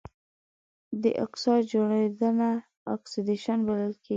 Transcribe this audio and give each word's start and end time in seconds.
د 1.01 1.03
اکسايډ 1.23 1.63
جوړیدنه 1.73 2.49
اکسیدیشن 2.95 3.59
بلل 3.67 3.93
کیږي. 4.03 4.09